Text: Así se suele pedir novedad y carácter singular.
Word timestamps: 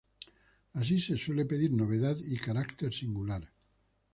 Así 0.73 0.99
se 0.99 1.15
suele 1.15 1.45
pedir 1.45 1.71
novedad 1.73 2.17
y 2.19 2.35
carácter 2.37 2.91
singular. 2.91 3.51